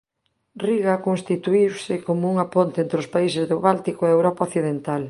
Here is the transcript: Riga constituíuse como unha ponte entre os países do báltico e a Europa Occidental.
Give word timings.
Riga 0.67 0.95
constituíuse 1.07 1.93
como 2.07 2.23
unha 2.33 2.49
ponte 2.55 2.77
entre 2.81 2.97
os 3.03 3.11
países 3.15 3.43
do 3.51 3.57
báltico 3.65 4.01
e 4.03 4.09
a 4.09 4.15
Europa 4.17 4.45
Occidental. 4.47 4.99